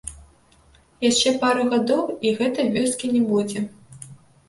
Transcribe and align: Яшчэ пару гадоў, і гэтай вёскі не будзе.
Яшчэ 1.09 1.35
пару 1.45 1.67
гадоў, 1.75 2.03
і 2.25 2.35
гэтай 2.43 2.75
вёскі 2.79 3.15
не 3.15 3.25
будзе. 3.31 3.59